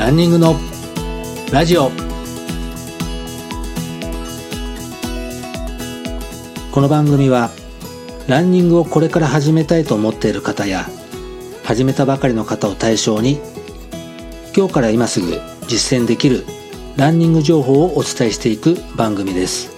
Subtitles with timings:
[0.00, 0.56] ランニングの
[1.52, 1.90] ラジオ。
[6.72, 7.50] この番組は
[8.26, 10.88] ランニングをこれから始めたいと思っている方や
[11.64, 13.40] 始めたばかりの方を対象に
[14.56, 15.38] 今日から今すぐ
[15.68, 16.46] 実践できる
[16.96, 19.68] ランニング情報をお伝えしていく番組です。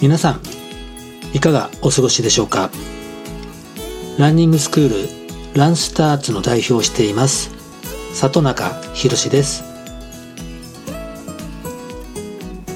[0.00, 0.40] 皆さん
[1.36, 2.70] いかがお過ごしでしょうか？
[4.16, 5.23] ランニングスクール
[5.54, 7.52] ランスターツの代表をしています
[8.12, 9.62] 里中博です。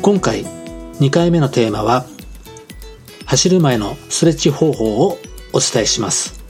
[0.01, 0.45] 今回
[1.01, 2.07] 2回目のテーマは
[3.27, 5.19] 走る前のストレッチ方法を
[5.53, 6.41] お伝えします。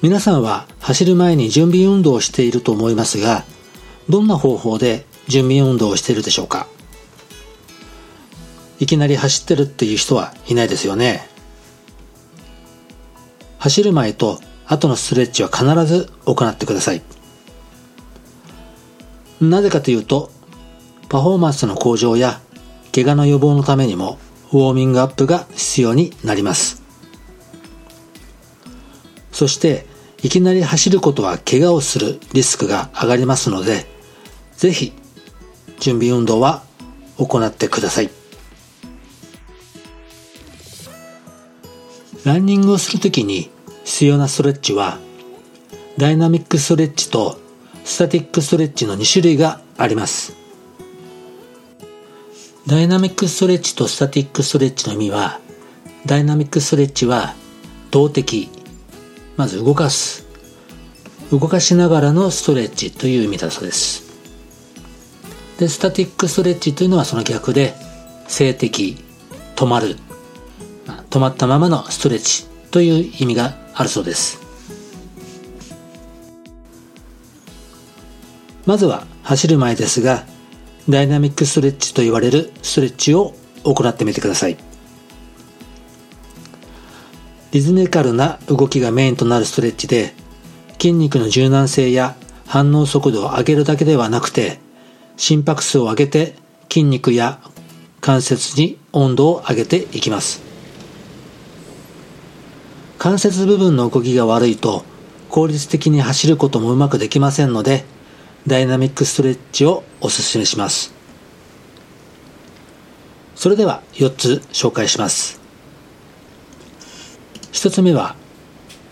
[0.00, 3.44] 皆さんは走る前に準備運動をしていると思いますが
[4.08, 6.66] どんな方法で準備運動をしているでしょうか？
[8.80, 11.28] いきなり走ってるっていう人はいないですよね。
[13.64, 17.02] 走る前と後のストレッチは必ず行ってください。
[19.40, 20.30] なぜかというと
[21.08, 22.42] パフォーマンスの向上や
[22.94, 24.18] 怪我の予防のためにも
[24.52, 26.82] ウォーミングアップが必要になります。
[29.32, 29.86] そして
[30.22, 33.86] いきなり走ることは怪我をするリスクが上がりますので
[34.58, 34.92] ぜひ
[35.80, 36.64] 準備運動は
[37.16, 38.10] 行ってください。
[42.26, 43.53] ランニングをするときに
[43.84, 44.98] 必要なストレッチは
[45.98, 47.38] ダイナミックストレッチと
[47.84, 50.34] スタティックストレッチの2種類があります。
[52.66, 55.38] ダイナミックストレッチとスタティックストレッチの意味は
[56.06, 57.34] ダイナミックストレッチは
[57.90, 58.48] 動的
[59.36, 60.24] まず動かす
[61.30, 64.04] 動かしながらのストレッチという意味だそうです。
[65.58, 67.74] でスタティックストレッチというのはその逆で
[68.28, 68.96] 静的
[69.54, 69.96] 止まる
[71.10, 72.53] 止まったままのストレッチ。
[72.74, 74.40] という意味があるそうです。
[78.66, 80.24] まずは走る前ですが
[80.88, 84.56] ダイナミックストレッチと言われるストレッチを行ってみてください。
[87.52, 90.12] リズミカルな動きがメインとなるストレッチで
[90.72, 94.58] 筋肉の柔軟性や反応速度を上げるだけではなくて
[95.16, 96.34] 心拍数を上げて
[96.68, 97.38] 筋肉や
[98.00, 100.43] 関節に温度を上げていきます。
[103.04, 104.82] 関節部分の動きが悪いと
[105.28, 107.84] 効率的に走ることもうまくできませんので
[108.46, 110.94] ダイナミックストレッチをおすすめします。
[113.34, 115.38] それでは4つ紹介します。
[117.52, 118.16] 1つ目は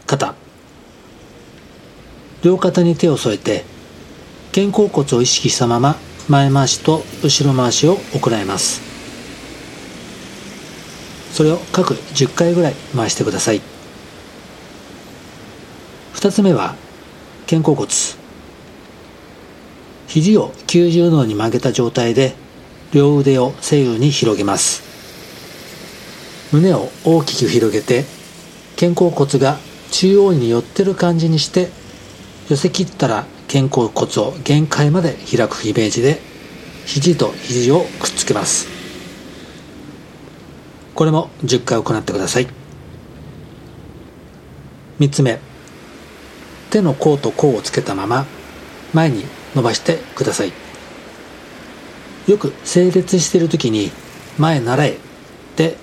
[0.07, 0.35] 肩。
[2.43, 3.65] 両肩に手を添えて
[4.55, 5.97] 肩甲骨を意識したまま
[6.29, 8.83] 前回しと後ろ回しを行います。
[11.33, 13.82] それを各10回ぐらい回してください。
[16.23, 16.77] 2つ目は
[17.51, 17.91] 肩甲骨。
[20.07, 22.35] 肘を90度に曲げた状態で
[22.93, 24.85] 両腕を左右に広げます。
[26.53, 28.05] 胸を大きく広げて
[28.79, 29.59] 肩甲骨が
[29.91, 31.71] 中央に寄ってる感じにして
[32.49, 36.21] 寄せ切ったら肩甲骨を限界まで開くイメージで
[36.87, 38.69] 肘と肘をくっつけます。
[40.95, 42.47] これも10回行ってください。
[45.01, 45.52] 3つ目。
[46.73, 48.27] 手の甲と甲をつけたまま
[48.95, 49.25] 前に
[49.55, 50.53] 伸ばしてください。
[52.27, 53.91] よく整列している時に
[54.39, 54.97] 前習えっ
[55.57, 55.77] て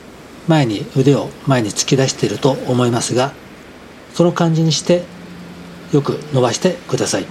[0.48, 3.34] 前に腕を前に突き出していると思いますが
[4.16, 5.04] その感じにして
[5.92, 7.26] よく伸ばしてください。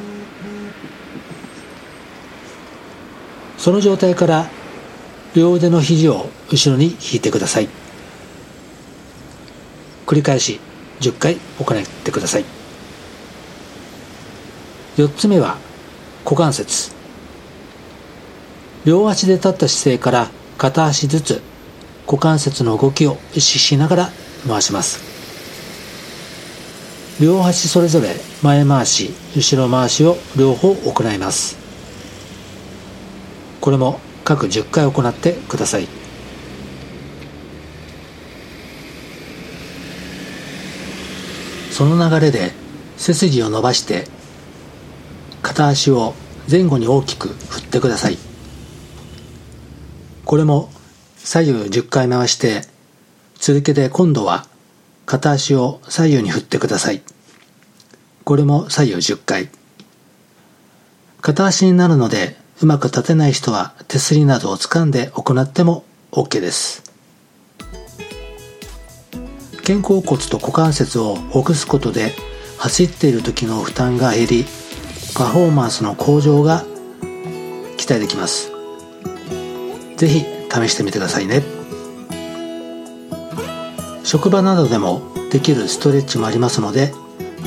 [3.56, 4.48] その状態から
[5.34, 7.68] 両腕の肘を後ろに引いてください。
[10.06, 10.60] 繰り返し
[11.00, 12.57] 10回行ってください。
[14.98, 15.56] 4つ目は
[16.24, 16.90] 股関節。
[18.84, 21.40] 両足で立った姿勢から片足ずつ
[22.04, 24.10] 股関節の動きを意識しながら
[24.48, 24.98] 回します。
[27.20, 31.56] 両足それぞれ前回し後ろ回しを両方行います。
[33.60, 35.86] これも各10回行ってください。
[41.70, 42.50] その流れで
[42.96, 44.17] 背筋を伸ばして
[45.58, 46.14] 片足を
[46.48, 48.18] 前後に大きく振ってください。
[50.24, 50.70] これも
[51.16, 52.60] 左右10回回して
[53.40, 54.46] 続けて今度は
[55.04, 57.02] 片足を左右に振ってください。
[58.22, 59.48] これも左右10回。
[61.22, 65.82] 片足になるのでうまく立てない人は手すりなどを掴んで行っても
[66.12, 66.84] OK です。
[69.66, 72.12] 肩甲骨と股関節をほぐすことで
[72.58, 74.44] 走っている時の負担が減り
[75.14, 76.64] パフォーマンスの向上が
[77.76, 78.52] 期待できます。
[79.96, 81.42] 是非試してみてくださいね。
[84.04, 86.94] 職場などでもできるストレッチもありますので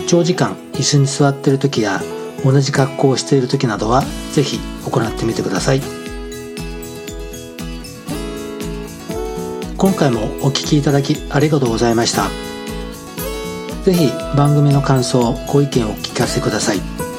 [0.07, 2.01] 長時間椅子に座っている時や
[2.43, 4.03] 同じ格好をしている時などは
[4.33, 4.59] 是非
[4.89, 5.81] 行ってみてください。
[9.77, 12.29] 今回もお聴きいただきありがとうございました。
[13.83, 17.10] 是非番組の感想ご意見をお聞かせください。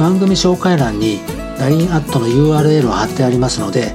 [0.00, 1.20] 番組紹介欄に
[1.58, 3.94] LINE アットの URL を貼ってありますので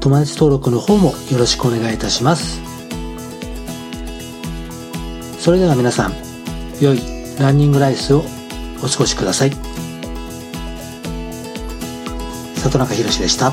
[0.00, 2.62] 友達登録の方もよろしくお願いいたします
[5.38, 6.14] それでは皆さん
[6.80, 7.00] 良い
[7.38, 8.20] ランニングライスを
[8.82, 9.50] お過ごしください
[12.56, 13.52] 里中宏でした。